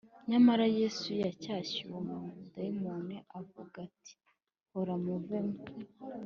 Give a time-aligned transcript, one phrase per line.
[0.29, 4.13] nyamara yesu yacyashye uwo mudayimoni avuga ati:
[4.71, 5.57] “hora muvemo